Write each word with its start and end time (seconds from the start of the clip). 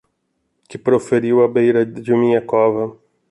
que 0.67 0.79
proferiu 0.79 1.43
à 1.43 1.47
beira 1.47 1.85
de 1.85 2.15
minha 2.15 2.41
cova 2.41 2.97